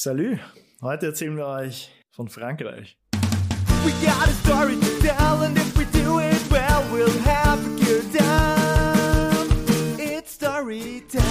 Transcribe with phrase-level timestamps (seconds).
[0.00, 0.38] Salut!
[0.80, 2.96] Heute erzählen wir euch von Frankreich.
[3.84, 7.84] We got a story to tell, and if we do it well, we'll have a
[7.84, 9.98] good time.
[9.98, 11.24] It's story time.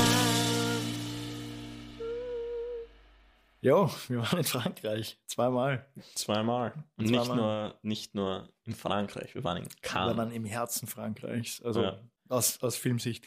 [3.62, 5.18] Jo, wir waren in Frankreich.
[5.28, 5.86] Zweimal.
[6.16, 6.74] Zweimal.
[6.98, 7.20] Und Zweimal.
[7.26, 10.18] nicht nur, nicht nur in Frankreich, wir waren in Wir Cannes.
[10.18, 11.62] waren im Herzen Frankreichs.
[11.62, 12.02] Also Ja.
[12.28, 13.24] aus, aus Filmsicht.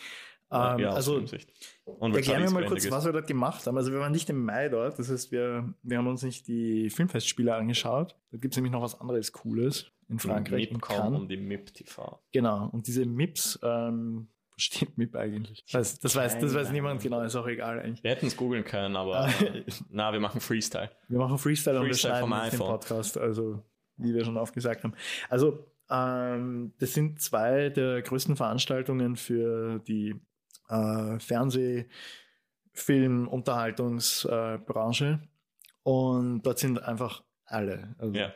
[0.50, 1.52] Ja, Ähm, ja, also Filmsicht.
[1.84, 2.90] Und weil erklär mir Charlize mal kurz, ist.
[2.90, 3.76] was wir dort gemacht haben.
[3.76, 4.98] Also wir waren nicht im Mai dort.
[4.98, 8.16] Das heißt, wir, wir haben uns nicht die Filmfestspiele angeschaut.
[8.30, 10.68] Da gibt es nämlich noch was anderes Cooles in Frankreich.
[10.68, 12.20] in MIPCOM und die MIP TV.
[12.32, 12.68] Genau.
[12.72, 14.28] Und diese MIPs, ähm,
[14.60, 15.64] steht MIP eigentlich?
[15.66, 18.02] Das weiß, das weiß, das weiß niemand genau, ist auch egal eigentlich.
[18.02, 19.28] Wir hätten es googeln können, aber
[19.90, 20.90] na, wir machen Freestyle.
[21.08, 22.58] Wir machen Freestyle, und wir Freestyle schneiden vom nicht den.
[22.58, 23.62] Podcast, also
[23.96, 24.94] wie wir schon aufgesagt haben.
[25.28, 30.20] Also ähm, das sind zwei der größten Veranstaltungen für die
[30.70, 31.86] äh, Fernseh-,
[32.72, 35.20] Film-, Unterhaltungsbranche
[35.82, 37.94] und dort sind einfach alle.
[37.98, 38.32] Also Ja.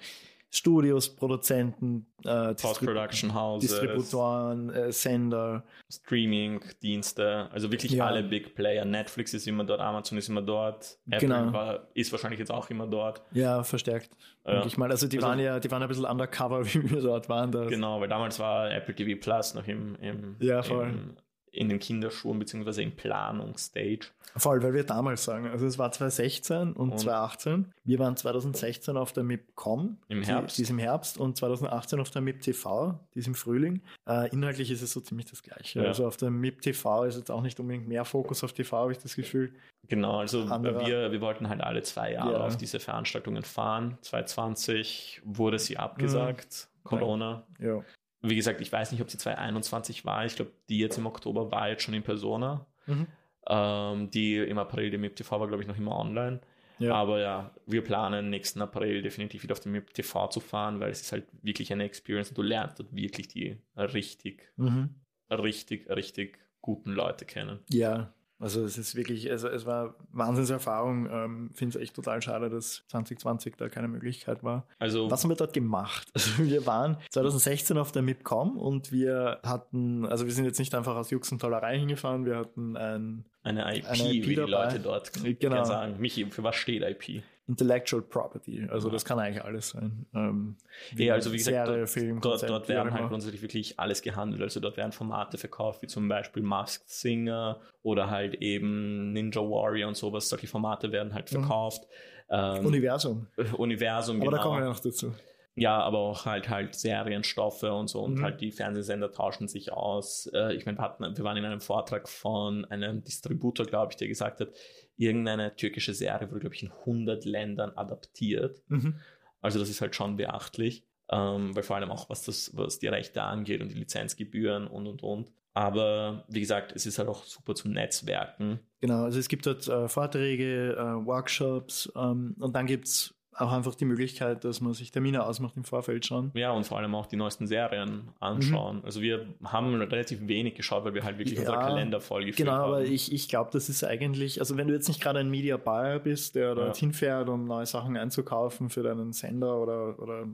[0.50, 5.64] Studios, Produzenten, äh, Post-Production Houses, Distributoren, äh, Sender.
[5.92, 8.06] Streaming-Dienste, also wirklich Ja.
[8.06, 8.84] alle Big Player.
[8.84, 11.52] Netflix ist immer dort, Amazon ist immer dort, Apple Genau.
[11.52, 13.22] war, ist wahrscheinlich jetzt auch immer dort.
[13.32, 14.10] Ja, verstärkt.
[14.46, 14.64] Ja.
[14.64, 14.90] ich mal.
[14.92, 17.50] Also die Also- waren ja, die waren ein bisschen undercover, wie wir dort waren.
[17.50, 17.64] Da.
[17.64, 20.88] Genau, weil damals war Apple TV Plus noch im, im, Ja, voll.
[20.88, 21.16] im
[21.54, 24.06] in den Kinderschuhen beziehungsweise im Planungsstage.
[24.36, 27.72] Voll, weil wir damals sagen, also es war 2016 und, Und- 2018.
[27.84, 29.98] Wir waren 2016 auf der MIP.com.
[30.08, 30.58] Im die- Herbst.
[30.58, 33.80] Die ist im Herbst und 2018 auf der MIP TV, die ist im Frühling.
[34.08, 35.80] Äh, inhaltlich ist es so ziemlich das Gleiche.
[35.82, 35.86] Ja.
[35.86, 38.92] Also auf der MIP TV ist jetzt auch nicht unbedingt mehr Fokus auf TV, habe
[38.92, 39.52] ich das Gefühl.
[39.86, 42.46] Genau, also Anderer- wir, wir wollten halt alle zwei Jahre Ja.
[42.46, 43.98] auf diese Veranstaltungen fahren.
[44.00, 47.44] 2020 wurde sie abgesagt, Corona.
[47.60, 47.82] Ja.
[48.26, 50.24] Wie gesagt, ich weiß nicht, ob sie 2021 war.
[50.24, 52.66] Ich glaube, die jetzt im Oktober war jetzt schon in Persona.
[52.86, 53.06] Mhm.
[53.46, 56.40] Ähm, die im April, die MIP TV war, glaube ich, noch immer online.
[56.78, 56.94] Ja.
[56.94, 60.90] Aber ja, wir planen nächsten April definitiv wieder auf den MIP TV zu fahren, weil
[60.90, 64.94] es ist halt wirklich eine Experience und du lernst dort wirklich die richtig, Mhm.
[65.30, 67.60] richtig, richtig guten Leute kennen.
[67.70, 68.12] Ja,
[68.44, 71.08] also es ist wirklich, also es war Wahnsinnserfahrung.
[71.10, 74.66] Ähm, Finde es echt total schade, dass 2020 da keine Möglichkeit war.
[74.78, 76.08] Also Was haben wir dort gemacht?
[76.14, 80.74] Also wir waren 2016 auf der MIPCOM und wir hatten, also wir sind jetzt nicht
[80.74, 84.34] einfach aus Jux und Tollerei hingefahren, wir hatten ein eine IP, eine IP wie die
[84.36, 84.50] dabei.
[84.50, 85.64] Leute dort Genau.
[85.64, 85.96] sagen.
[85.98, 87.22] Michi, für was steht IP?
[87.46, 90.06] Intellectual Property, also das kann eigentlich alles sein.
[90.14, 90.56] Ähm,
[90.96, 94.40] Ja, also wie gesagt, Serie, dort, Film, Konzept, dort werden halt grundsätzlich wirklich alles gehandelt.
[94.40, 99.88] Also dort werden Formate verkauft, wie zum Beispiel Masked Singer oder halt eben Ninja Warrior
[99.88, 100.28] und sowas.
[100.30, 101.40] Solche Formate werden halt Mhm.
[101.40, 101.82] verkauft.
[102.30, 103.26] Ähm, Universum.
[103.58, 104.36] Universum, Aber genau.
[104.38, 105.12] da kommen wir noch dazu.
[105.56, 108.22] Ja, aber auch halt halt Serienstoffe und so und Mhm.
[108.22, 110.28] halt die Fernsehsender tauschen sich aus.
[110.34, 114.40] Äh, ich meine, wir, waren in einem Vortrag von einem Distributor, glaube ich, der gesagt
[114.40, 114.48] hat,
[114.96, 118.62] irgendeine türkische Serie wurde, glaube ich, in 100 Ländern adaptiert.
[118.68, 119.00] Mhm.
[119.40, 122.88] Also das ist halt schon beachtlich, ähm, weil vor allem auch was das, was die
[122.88, 125.30] Rechte angeht und die Lizenzgebühren und und und.
[125.52, 128.58] Aber wie gesagt, es ist halt auch super zum Netzwerken.
[128.80, 133.52] Genau, also es gibt dort äh, Vorträge, äh, Workshops ähm, und dann gibt es auch
[133.52, 136.30] einfach die Möglichkeit, dass man sich Termine ausmacht im Vorfeld schon.
[136.34, 138.82] Ja, und vor allem auch die neuesten Serien anschauen.
[138.84, 141.44] Also wir haben relativ wenig geschaut, weil wir halt wirklich Mhm.
[141.44, 142.72] Ja, unser Kalender vollgefüllt Genau, haben.
[142.72, 145.56] aber ich, ich glaube, das ist eigentlich, also wenn du jetzt nicht gerade ein Media
[145.56, 146.80] Buyer bist, der dort Ja.
[146.80, 150.26] hinfährt, um neue Sachen einzukaufen für deinen Sender oder, oder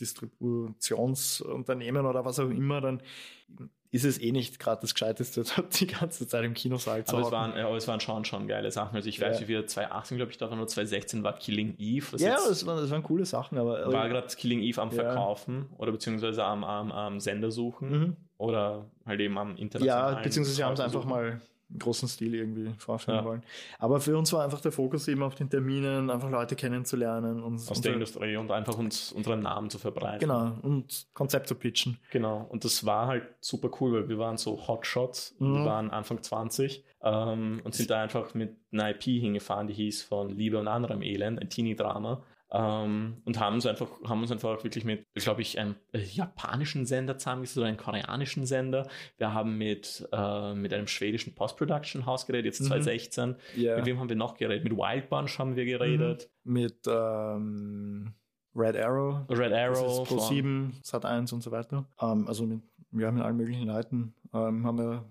[0.00, 3.02] Distributionsunternehmen oder was auch immer, dann
[3.90, 5.44] ist es eh nicht gerade das Gescheiteste,
[5.80, 8.46] die ganze Zeit im Kinosaal zu Aber es, waren, ja, aber es waren schon, schon
[8.46, 8.94] geile Sachen.
[8.96, 9.44] Also ich weiß, Ja.
[9.46, 12.16] wie wir 2018, glaube ich, da waren nur 2016 war Killing Eve.
[12.18, 14.94] Ja, das waren, das waren coole Sachen, aber war gerade Killing Eve am Ja.
[15.04, 18.16] Verkaufen oder beziehungsweise am, am, am Sender suchen Mhm.
[18.36, 20.16] oder halt eben am internationalen.
[20.16, 21.40] Ja, beziehungsweise haben es einfach mal
[21.78, 23.24] großen Stil irgendwie vorführen Ja.
[23.24, 23.42] wollen.
[23.78, 27.54] Aber für uns war einfach der Fokus eben auf den Terminen, einfach Leute kennenzulernen und
[27.56, 30.20] aus der Industrie und einfach uns unseren Namen zu verbreiten.
[30.20, 31.98] Genau, und Konzept zu pitchen.
[32.10, 32.46] Genau.
[32.48, 35.34] Und das war halt super cool, weil wir waren so Hotshots.
[35.38, 35.54] Mhm.
[35.56, 40.02] Wir waren Anfang 20 ähm, und sind da einfach mit einer IP hingefahren, die hieß
[40.04, 42.22] von Liebe und anderem Elend, ein Teenie-Drama.
[42.50, 46.86] Ähm, und haben uns einfach, haben uns einfach wirklich mit, glaube ich, einem äh, japanischen
[46.86, 48.88] Sender zusammengesetzt oder einem koreanischen Sender.
[49.18, 52.66] Wir haben mit, äh, mit einem schwedischen Post-Production-Haus geredet, jetzt Mhm.
[52.68, 53.36] 2016.
[53.56, 53.76] Ja.
[53.76, 54.64] Mit wem haben wir noch geredet?
[54.64, 56.30] Mit Wild Bunch haben wir geredet.
[56.44, 58.14] Mit ähm,
[58.56, 60.08] Red Arrow, Red Arrow.
[60.08, 61.86] Pro von- 7, Sat 1 und so weiter.
[62.00, 62.62] Ähm, also mit,
[62.92, 65.04] ja, mit allen möglichen Leuten ähm, haben wir,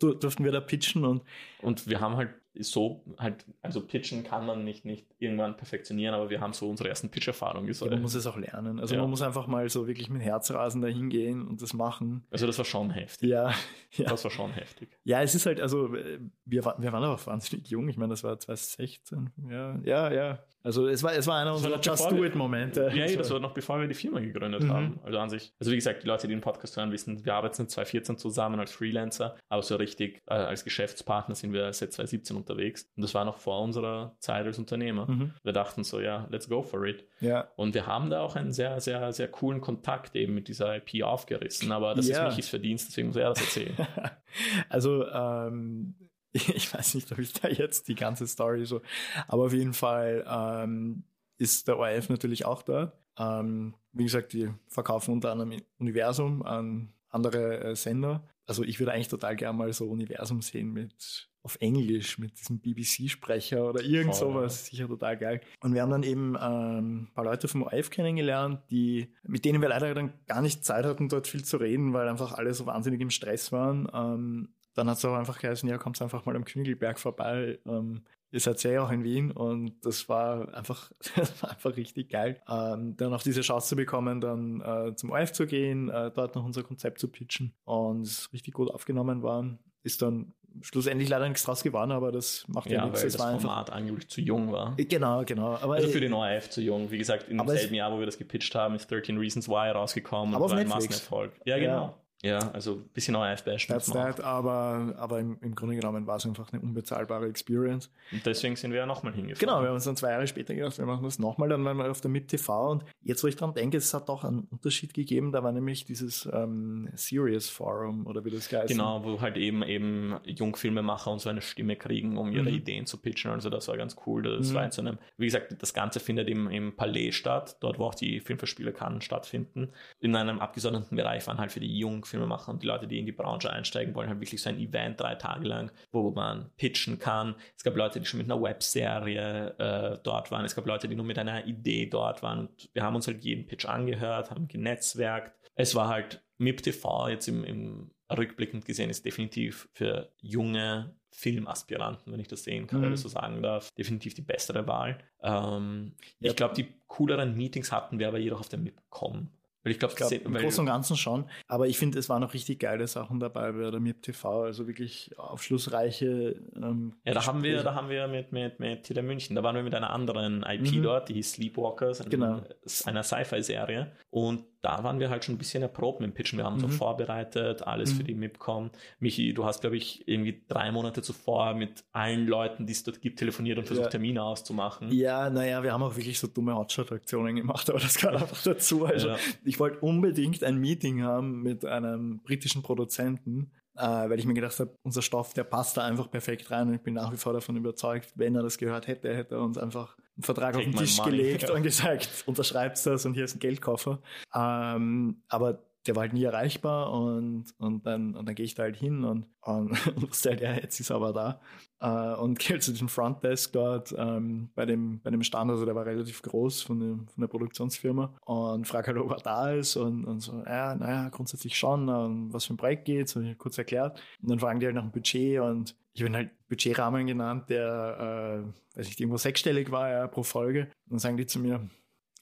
[0.00, 1.22] dur- durften wir da pitchen und
[1.62, 6.30] Und wir haben halt so halt, also pitchen kann man nicht, nicht irgendwann perfektionieren, aber
[6.30, 8.80] wir haben so unsere ersten Pitch-Erfahrungen Ja, man muss es auch lernen.
[8.80, 9.00] Also Ja.
[9.02, 12.24] man muss einfach mal so wirklich mit Herzrasen dahin gehen und das machen.
[12.30, 13.30] Also das war schon heftig.
[13.30, 13.52] Ja,
[13.92, 14.08] ja.
[14.08, 14.88] Das war schon heftig.
[15.04, 17.88] Ja, es ist halt, also äh, wir, wir waren aber wahnsinnig jung.
[17.88, 19.30] Ich meine, das war 2016.
[19.48, 20.38] Ja, ja, ja.
[20.62, 22.90] Also es war, es war einer unserer Just Do wir- It Momente.
[22.94, 24.70] Ja, ja, das war noch bevor wir die Firma gegründet Mhm.
[24.72, 25.00] haben.
[25.04, 27.54] Also an sich, also wie gesagt, die Leute, die den Podcast hören, wissen, wir arbeiten
[27.54, 32.36] seit 2014 zusammen als Freelancer, aber so richtig äh, als Geschäftspartner sind wir seit 2017
[32.36, 32.90] unterwegs.
[32.96, 35.10] Und das war noch vor unserer Zeit als Unternehmer.
[35.10, 35.32] Mhm.
[35.42, 37.06] Wir dachten so, ja, let's go for it.
[37.20, 40.76] Ja, Und wir haben da auch einen sehr, sehr, sehr coolen Kontakt eben mit dieser
[40.76, 41.72] IP aufgerissen.
[41.72, 42.26] Aber das Ja.
[42.28, 43.74] ist Michis Verdienst, deswegen muss er das erzählen.
[44.68, 45.94] also ähm,
[46.54, 48.82] ich weiß nicht, ob ich da jetzt die ganze Story so,
[49.28, 51.04] aber auf jeden Fall ähm,
[51.38, 52.92] ist der ORF natürlich auch dort.
[53.18, 58.28] Ähm, wie gesagt, die verkaufen unter anderem Universum an andere äh, Sender.
[58.46, 62.60] Also ich würde eigentlich total gerne mal so Universum sehen mit auf Englisch mit diesem
[62.60, 64.66] BBC-Sprecher oder irgend Voll, sowas.
[64.66, 65.40] Sicher total geil.
[65.60, 69.62] Und wir haben dann eben ähm, ein paar Leute vom ORF kennengelernt, die, mit denen
[69.62, 72.66] wir leider dann gar nicht Zeit hatten, dort viel zu reden, weil einfach alle so
[72.66, 73.88] wahnsinnig im Stress waren.
[73.92, 77.58] Ähm, dann hat es auch einfach geheißen, ja, kommt einfach mal am Knügelberg vorbei.
[77.66, 82.10] Ähm, ihr seid ja auch in Wien und das war einfach, das war einfach richtig
[82.10, 82.40] geil.
[82.48, 86.34] Ähm, dann auch diese Chance zu bekommen, dann äh, zum ORF zu gehen, äh, dort
[86.34, 89.58] noch unser Konzept zu pitchen und es richtig gut aufgenommen waren.
[89.82, 90.32] Ist dann
[90.62, 93.00] schlussendlich leider nichts draus geworden, aber das macht ja, ja, nichts.
[93.00, 93.42] weil Es das war einfach.
[93.42, 94.74] Format angeblich zu jung war.
[94.76, 95.56] Genau, genau.
[95.56, 96.90] Aber, Also für den ORF zu jung.
[96.90, 100.34] Wie gesagt, im selben Jahr, wo wir das gepitcht haben, ist 13 Reasons Why rausgekommen
[100.34, 100.68] Aber und war ein.
[100.68, 101.32] Massenerfolg.
[101.44, 101.72] Ja, genau.
[101.86, 104.14] Ja, also ein bisschen ORF-Bash That's müssen wir auch.
[104.16, 107.90] that, aber, aber im, im Grunde genommen war es einfach eine unbezahlbare Experience.
[108.12, 109.40] Und deswegen sind wir ja nochmal hingefahren.
[109.40, 111.78] Genau, wir haben uns dann zwei Jahre später gedacht, wir machen das nochmal, dann waren
[111.78, 114.40] wir auf der MIP TV und jetzt, wo ich dran denke, es hat auch einen
[114.50, 118.76] Unterschied gegeben, da war nämlich dieses ähm, Serious Forum oder wie das geheißen.
[118.76, 122.56] Genau, wo halt eben eben Jungfilmemacher und so eine Stimme kriegen, um ihre Mhm.
[122.56, 123.30] Ideen zu pitchen.
[123.30, 124.22] Also das war ganz cool.
[124.22, 124.54] Das Mhm.
[124.54, 127.84] war in so einem, wie gesagt, das Ganze findet im, im Palais statt, dort wo
[127.86, 129.70] auch die Filmfestspiele Cannes stattfinden.
[130.00, 133.12] In einem abgesonderten Bereich waren halt für die Jungfilmemacher und die Leute, die in die
[133.12, 137.34] Branche einsteigen wollen, halt wirklich so ein Event drei Tage lang, wo man pitchen kann.
[137.56, 140.44] Es gab Leute, die schon mit einer Webserie äh, dort waren.
[140.44, 142.40] Es gab Leute, die nur mit einer Idee dort waren.
[142.40, 145.38] Und wir haben uns halt jeden Pitch angehört, haben genetzwerkt.
[145.54, 152.12] Es war halt MIP TV jetzt im, im rückblickend gesehen ist definitiv für junge Filmaspiranten,
[152.12, 152.86] wenn ich das sehen kann, Mhm.
[152.88, 154.98] oder so sagen darf, definitiv die bessere Wahl.
[155.22, 156.30] Ähm, Ja.
[156.30, 159.28] Ich glaube, die cooleren Meetings hatten wir aber jedoch auf der MIP.com.
[159.62, 161.26] Weil ich glaube, Ich glaube, im Großen und Ganzen schon.
[161.46, 164.44] Aber ich finde, es waren noch richtig geile Sachen dabei bei der MIP TV.
[164.44, 166.36] Also wirklich aufschlussreiche.
[166.56, 169.54] Ähm, Ja, da haben wir, da haben wir mit, mit, mit Tele München, da waren
[169.56, 170.82] wir mit einer anderen IP Mhm.
[170.82, 172.42] dort, die hieß Sleepwalkers, Genau.
[172.86, 173.92] einer Sci-Fi-Serie.
[174.10, 176.38] Und da waren wir halt schon ein bisschen erprobt mit dem Pitchen.
[176.38, 176.68] Wir haben uns Mhm.
[176.70, 177.96] auch vorbereitet, alles Mhm.
[177.96, 178.70] für die MIPCom.
[178.98, 183.00] Michi, du hast, glaube ich, irgendwie drei Monate zuvor mit allen Leuten, die es dort
[183.00, 183.90] gibt, telefoniert und versucht, Ja.
[183.90, 184.92] Termine auszumachen.
[184.92, 188.84] Ja, naja, wir haben auch wirklich so dumme Hotshot-Aktionen gemacht, aber das gehört einfach dazu.
[188.84, 189.16] Also Ja.
[189.44, 194.58] ich wollte unbedingt ein Meeting haben mit einem britischen Produzenten, äh, weil ich mir gedacht
[194.60, 197.32] habe, unser Stoff, der passt da einfach perfekt rein und ich bin nach wie vor
[197.32, 200.72] davon überzeugt, wenn er das gehört hätte, hätte er uns einfach einen Vertrag Take auf
[200.72, 201.10] den Tisch money.
[201.10, 201.52] gelegt Ja.
[201.54, 204.00] und gesagt, unterschreibst das und hier ist ein Geldkoffer.
[204.34, 208.64] Ähm, aber der war halt nie erreichbar und, und dann, und dann gehe ich da
[208.64, 211.40] halt hin und, und, und halt, ja, jetzt ist er aber da.
[211.80, 215.74] Äh, und gehe zu diesem Frontdesk dort ähm, bei, dem, bei dem Stand, also der
[215.74, 218.14] war relativ groß von, dem, von der Produktionsfirma.
[218.24, 219.76] Und frage halt, ob er da ist.
[219.76, 223.38] Und, und so, ja, naja, grundsätzlich schon, um was für ein Projekt geht, so ich
[223.38, 224.00] kurz erklärt.
[224.22, 225.40] Und dann fragen die halt nach dem Budget.
[225.40, 230.06] Und ich habe ihn halt Budgetrahmen genannt, der, äh, weiß nicht, irgendwo sechsstellig war ja,
[230.06, 230.62] pro Folge.
[230.84, 231.68] Und dann sagen die zu mir,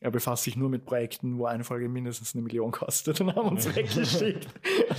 [0.01, 3.49] er befasst sich nur mit Projekten, wo eine Folge mindestens eine Million kostet und haben
[3.49, 4.47] uns weggeschickt.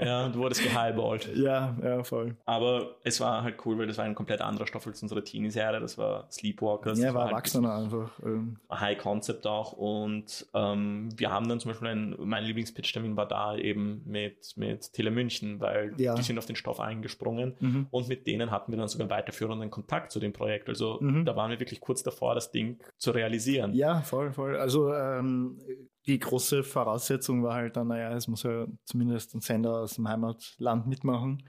[0.00, 1.30] Ja, du wurdest gehighballt.
[1.36, 2.36] ja, ja, voll.
[2.44, 5.80] Aber es war halt cool, weil das war ein komplett anderer Stoff als unsere Teenie-Serie.
[5.80, 6.98] Das war Sleepwalkers.
[6.98, 8.10] Ja, das war halt Erwachsener einfach.
[8.24, 13.26] Ähm, High Concept auch und ähm, wir haben dann zum Beispiel ein, mein Lieblingspitch-Termin war
[13.26, 16.14] da eben mit, mit Tele München, weil Ja.
[16.14, 17.86] die sind auf den Stoff eingesprungen mhm.
[17.90, 20.68] und mit denen hatten wir dann sogar weiterführenden Kontakt zu dem Projekt.
[20.68, 21.24] Also Mhm.
[21.24, 23.74] da waren wir wirklich kurz davor, das Ding zu realisieren.
[23.74, 24.56] Ja, voll, voll.
[24.56, 25.58] Also ähm,
[26.06, 30.08] die große Voraussetzung war halt dann, naja, es muss ja zumindest ein Sender aus dem
[30.08, 31.42] Heimatland mitmachen.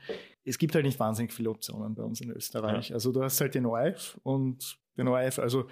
[0.44, 2.92] Es gibt halt nicht wahnsinnig viele Optionen bei uns in Österreich.
[2.92, 5.68] Also du hast halt den ORF und den ORF, also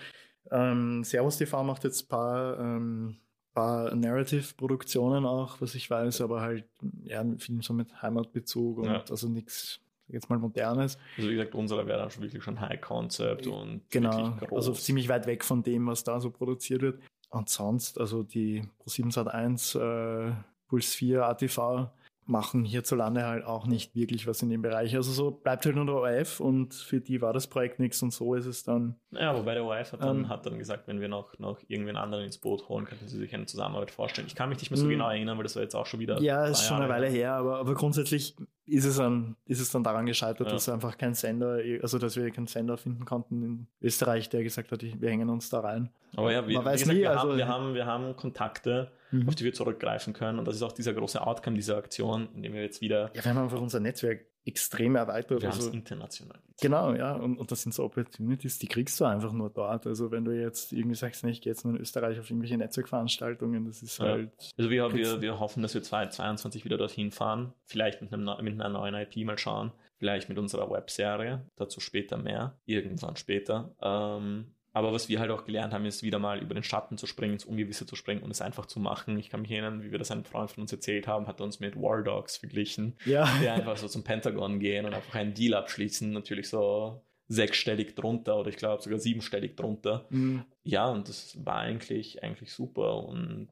[0.51, 3.17] ähm, Servus TV macht jetzt ein paar, ähm,
[3.55, 6.69] paar Narrative-Produktionen auch, was ich weiß, aber halt
[7.03, 9.03] ja, viel so mit Heimatbezug und Ja.
[9.09, 9.79] also nichts
[10.13, 10.97] jetzt mal Modernes.
[11.17, 14.57] Also wie gesagt, unsere wäre dann schon wirklich schon High Concept und Genau, wirklich groß.
[14.67, 16.99] also ziemlich weit weg von dem, was da so produziert wird.
[17.29, 20.33] Und sonst, also die Pro7 Sat1, äh,
[20.67, 21.89] Puls 4, ATV,
[22.27, 24.95] machen hierzulande halt auch nicht wirklich was in dem Bereich.
[24.95, 28.13] Also so bleibt halt nur der ORF und für die war das Projekt nichts und
[28.13, 28.95] so ist es dann.
[29.11, 30.29] Ja, wobei der ORF hat dann, Ähm.
[30.29, 33.33] hat dann gesagt, wenn wir noch, noch irgendwen anderen ins Boot holen, könnten sie sich
[33.33, 34.27] eine Zusammenarbeit vorstellen.
[34.27, 34.89] Ich kann mich nicht mehr so Mhm.
[34.91, 36.21] genau erinnern, weil das war jetzt auch schon wieder.
[36.21, 38.35] Ja, ist schon eine Weile her, aber, aber grundsätzlich
[38.71, 40.53] ist es, dann, ist es dann daran gescheitert, Ja.
[40.53, 44.71] dass einfach kein Sender, also dass wir keinen Sender finden konnten in Österreich, der gesagt
[44.71, 45.89] hat, wir hängen uns da rein.
[46.15, 48.15] Aber ja, wir, Man wie weiß gesagt, nie, wir, also- haben, wir, haben, wir haben
[48.15, 49.27] Kontakte, Mhm.
[49.27, 50.39] auf die wir zurückgreifen können.
[50.39, 53.11] Und das ist auch dieser große Outcome dieser Aktion, indem wir jetzt wieder.
[53.13, 55.41] Ja, wir haben einfach unser Netzwerk extrem erweitert.
[55.41, 56.39] wir Also, international.
[56.59, 59.85] genau, ja, und, und das sind so Opportunities, die kriegst du einfach nur dort.
[59.85, 62.57] Also wenn du jetzt irgendwie sagst, nee, ich gehe jetzt nur in Österreich auf irgendwelche
[62.57, 64.05] Netzwerkveranstaltungen, das ist Ja.
[64.05, 64.31] halt.
[64.57, 67.53] Also wir, wir, wir hoffen, dass wir 2022 wieder dorthin fahren.
[67.65, 69.71] Vielleicht mit, einem, mit einer neuen IP mal schauen.
[69.97, 71.45] Vielleicht mit unserer Webserie.
[71.55, 72.59] Dazu später mehr.
[72.65, 73.75] Irgendwann später.
[73.81, 77.07] Ähm, aber was wir halt auch gelernt haben, ist wieder mal über den Schatten zu
[77.07, 79.17] springen, ins Ungewisse zu springen und es einfach zu machen.
[79.19, 81.45] Ich kann mich erinnern, wie wir das einem Freund von uns erzählt haben, hat er
[81.45, 85.33] uns mit War Dogs verglichen, Ja, die einfach so zum Pentagon gehen und einfach einen
[85.33, 86.11] Deal abschließen.
[86.11, 90.05] Natürlich so sechsstellig drunter oder ich glaube sogar siebenstellig drunter.
[90.09, 90.43] Mhm.
[90.63, 93.49] Ja, und das war eigentlich, eigentlich super und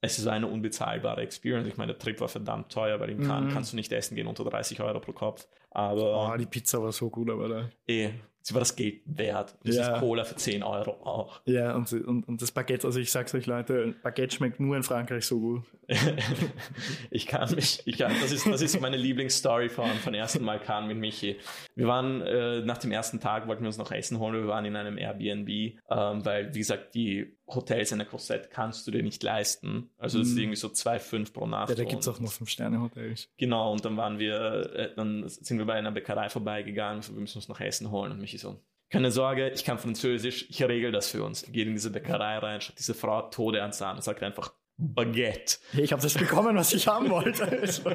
[0.00, 1.66] es ist eine unbezahlbare Experience.
[1.66, 3.54] Ich meine, der Trip war verdammt teuer, weil in Cannes Mhm.
[3.54, 5.48] kannst du nicht essen gehen unter 30 Euro pro Kopf.
[5.74, 7.68] Aber Oh, die Pizza war so gut, aber da.
[7.88, 9.54] eh, sie war das Geld wert.
[9.62, 9.94] Und das Ja.
[9.96, 11.40] ist Cola für 10 Euro auch.
[11.46, 14.82] Ja, und, und, und das Baguette, also ich sag's euch Leute, Baguette schmeckt nur in
[14.82, 15.62] Frankreich so gut.
[17.10, 20.58] ich kann mich, ich kann, das ist, das ist meine Lieblingsstory von, von ersten Mal
[20.58, 21.36] Cannes mit Michi.
[21.74, 24.64] Wir waren, äh, nach dem ersten Tag wollten wir uns noch Essen holen, wir waren
[24.64, 29.02] in einem Airbnb, ähm, weil, wie gesagt, die Hotels in der Korsett kannst du dir
[29.02, 29.90] nicht leisten.
[29.98, 30.40] Also das ist Mhm.
[30.40, 31.68] irgendwie so 2,5 pro Nacht.
[31.68, 33.28] Ja, da gibt's auch noch Fünf-Sterne-Hotels.
[33.36, 37.20] Genau, und dann waren wir, äh, dann sind wir bei einer Bäckerei vorbeigegangen, so, wir
[37.20, 40.92] müssen uns noch Essen holen und Michi so, keine Sorge, ich kann Französisch, ich regel
[40.92, 41.42] das für uns.
[41.42, 44.52] Er geht in diese Bäckerei rein, schaut diese Frau Tode ans an und sagt einfach
[44.76, 45.58] Baguette.
[45.72, 47.44] Ich habe das bekommen, was ich haben wollte.
[47.60, 47.90] Also,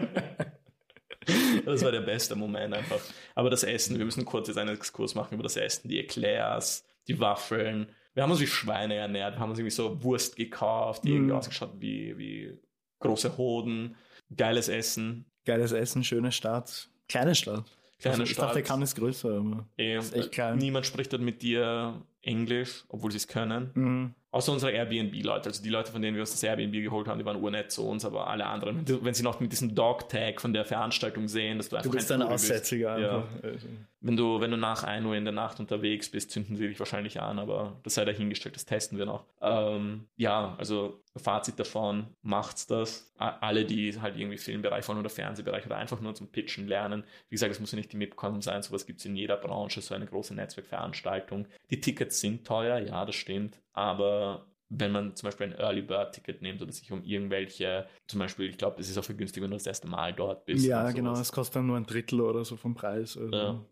[1.66, 3.00] Das war der beste Moment einfach.
[3.36, 6.86] Aber das Essen, wir müssen kurz jetzt einen Exkurs machen über das Essen, die Eclairs,
[7.08, 7.94] die Waffeln.
[8.14, 11.16] Wir haben uns wie Schweine ernährt, wir haben uns irgendwie so Wurst gekauft, die Mhm.
[11.16, 12.60] irgendwie ausgeschaut wie, wie
[13.00, 13.96] große Hoden.
[14.36, 16.90] Geiles Essen, Geiles Essen, schöne Stadt.
[17.10, 17.64] Kleine Stadt.
[18.00, 18.50] kleine ich Stadt.
[18.52, 19.30] dachte, kann ist größer.
[19.38, 19.66] Aber.
[19.78, 20.58] Eh, ist echt klein.
[20.58, 23.72] Niemand spricht dort mit dir Englisch, obwohl sie es können.
[23.74, 24.14] Mhm.
[24.32, 25.50] Außer unsere Airbnb-Leute.
[25.50, 27.88] Also die Leute, von denen wir uns das Airbnb geholt haben, die waren urnett zu
[27.88, 31.70] uns, aber alle anderen, wenn, sie noch mit diesem Dog-Tag von der Veranstaltung sehen, dass
[31.70, 32.22] du einfach Du bist ein.
[32.22, 33.18] Aussätziger Ja.
[33.42, 33.68] einfach.
[34.02, 36.78] Wenn du, wenn du nach 1 Uhr in der Nacht unterwegs bist, zünden sie dich
[36.78, 39.26] wahrscheinlich an, aber das sei dahingestellt, das testen wir noch.
[39.42, 43.14] Ähm, ja, also Fazit davon, macht's das.
[43.18, 47.04] Alle, die halt irgendwie Filmbereich wollen oder Fernsehbereich oder einfach nur zum Pitchen lernen.
[47.30, 49.82] Wie gesagt, es muss ja nicht die MIPCOM sein, sowas gibt es in jeder Branche,
[49.82, 51.48] so eine große Netzwerkveranstaltung.
[51.70, 56.14] Die Tickets sind teuer, ja, das stimmt, aber wenn man zum Beispiel ein Early Bird
[56.14, 59.44] Ticket nimmt oder sich um irgendwelche, zum Beispiel, ich glaube, es ist auch viel günstiger,
[59.44, 60.64] wenn du das erste Mal dort bist.
[60.66, 61.14] Ja, genau.
[61.14, 63.18] Es kostet dann nur ein Drittel oder so vom Preis.
[63.18, 63.66] Also, Ja.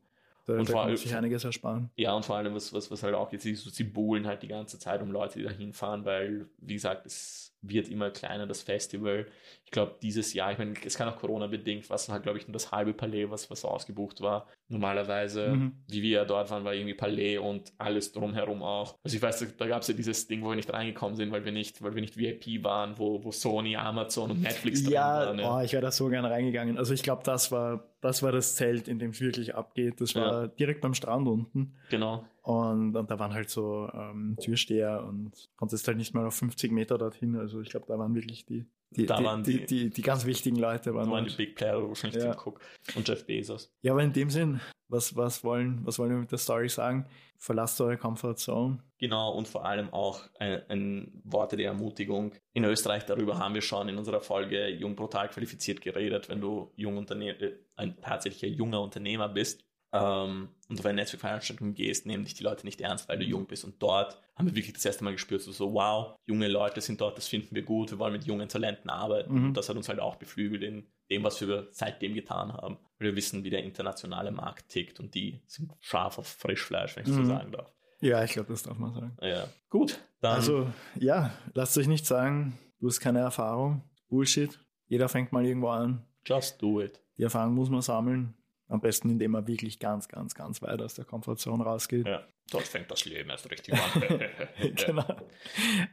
[0.48, 1.90] Da, Und da vor allem- sich einiges ersparen.
[1.98, 4.42] Ja, und vor allem, was, was, was halt auch jetzt ist, so, sie buhlen halt
[4.44, 8.48] die ganze Zeit um Leute, die da hinfahren, weil, wie gesagt, es wird immer kleiner,
[8.48, 9.26] das Festival.
[9.66, 12.54] Ich glaube, dieses Jahr, ich meine, es kann auch Corona-bedingt, was halt, glaube ich, nur
[12.54, 14.48] das halbe Palais, was, was ausgebucht war.
[14.70, 15.74] Normalerweise, Mhm.
[15.88, 18.96] wie wir ja dort waren, war irgendwie Palais und alles drumherum auch.
[19.04, 21.44] Also ich weiß, da gab es ja dieses Ding, wo wir nicht reingekommen sind, weil
[21.44, 25.26] wir nicht, weil wir nicht VIP waren, wo, wo Sony, Amazon und Netflix drin Ja,
[25.26, 25.40] waren.
[25.42, 26.78] oh, ich wäre da so gerne reingegangen.
[26.78, 30.00] Also ich glaube, das war, das war das Zelt, in dem es wirklich abgeht.
[30.02, 31.74] Das war direkt am Strand unten.
[31.90, 32.26] Genau.
[32.44, 36.72] Und, und da waren halt so ähm, Türsteher und konntest halt nicht mal auf 50
[36.72, 37.36] Meter dorthin.
[37.36, 40.26] Also ich glaube, da waren wirklich die, die, Da die, waren die, die- die, ganz
[40.26, 40.94] wichtigen Leute.
[40.94, 41.36] Waren waren die.
[41.36, 42.32] Big Player wahrscheinlich Ja.
[42.34, 42.60] Tim Cook
[42.96, 43.72] und Jeff Bezos.
[43.82, 47.06] Ja, aber in dem Sinn, was, was, wollen, was wollen wir mit der Story sagen?
[47.40, 48.80] Verlasst eure Comfort Zone.
[48.98, 52.34] Genau, und vor allem auch ein, ein Worte der Ermutigung.
[52.54, 56.72] In Österreich, darüber haben wir schon in unserer Folge Jung brutal qualifiziert geredet, wenn du
[56.76, 59.67] jung Unterne äh, ein tatsächlicher junger Unternehmer bist
[60.02, 63.46] ähm, und auf eine Netzwerkveranstaltung gehst, nehmen dich die Leute nicht ernst, weil du jung
[63.48, 63.64] bist.
[63.64, 67.00] Und dort haben wir wirklich das erste Mal gespürt, so, so wow, junge Leute sind
[67.02, 69.34] dort, das finden wir gut, wir wollen mit jungen Talenten arbeiten.
[69.34, 69.46] Mhm.
[69.48, 72.78] Und das hat uns halt auch beflügelt in dem, was wir seitdem getan haben.
[73.00, 77.04] Weil wir wissen, wie der internationale Markt tickt und die sind scharf auf Frischfleisch, wenn
[77.06, 77.26] ich so Mhm.
[77.28, 77.74] sagen darf.
[78.02, 79.18] Ja, ich glaube, das darf man sagen.
[79.22, 80.00] Ja, gut.
[80.22, 80.68] Dann Also,
[81.00, 83.84] ja, lasst euch nicht sagen, du hast keine Erfahrung.
[84.10, 84.60] Bullshit.
[84.88, 86.04] Jeder fängt mal irgendwo an.
[86.26, 87.02] just do it.
[87.18, 88.36] Die Erfahrung muss man sammeln.
[88.70, 92.06] Am besten, indem man wirklich ganz, ganz, ganz weit aus der Komfortzone rausgeht.
[92.06, 94.20] Ja, dort fängt das Leben erst richtig an.
[94.76, 95.06] genau.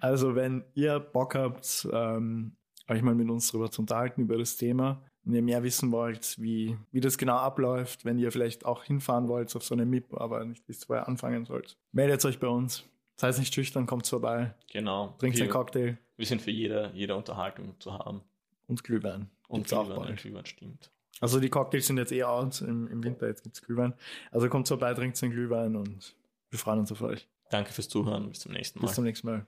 [0.00, 2.56] Also, wenn ihr Bock habt, ähm,
[2.88, 6.36] euch mal mit uns darüber zu unterhalten, über das Thema, wenn ihr mehr wissen wollt,
[6.40, 10.12] wie, wie das genau abläuft, wenn ihr vielleicht auch hinfahren wollt auf so eine MIP,
[10.14, 12.84] aber nicht wo ihr anfangen sollt, meldet euch bei uns.
[13.16, 15.14] Seid nicht schüchtern, kommt vorbei, genau.
[15.18, 18.22] trinkt einen Cocktail wir sind für jede, jede Unterhaltung zu haben.
[18.66, 19.30] und Glühwein.
[19.48, 20.20] Und Gibt's auch Glühwein, bald.
[20.20, 20.90] Glühwein stimmt.
[21.20, 23.94] Also die Cocktails sind jetzt eh out im, im Winter, jetzt gibt es Glühwein.
[24.30, 26.14] Also kommt vorbei, trinkt den Glühwein und
[26.50, 27.28] wir freuen uns auf euch.
[27.50, 28.28] Danke fürs Zuhören.
[28.28, 28.86] Bis zum nächsten Mal.
[28.86, 29.46] Bis zum nächsten Mal.